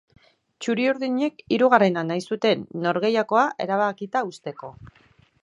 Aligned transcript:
Txuri-urdinek 0.63 1.43
hirugarrena 1.57 2.05
nahi 2.07 2.25
zuten 2.31 2.65
norgehiagoka 2.87 3.45
erabakita 3.67 4.27
uzteko. 4.33 4.73